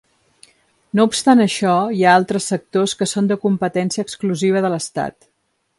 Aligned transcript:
No 0.99 1.05
obstant 1.09 1.43
això, 1.45 1.73
hi 1.97 2.01
ha 2.07 2.15
altres 2.21 2.49
sectors 2.53 2.99
que 3.03 3.09
són 3.13 3.31
de 3.33 3.41
competència 3.47 4.07
exclusiva 4.09 4.65
de 4.67 4.75
l'Estat. 4.77 5.21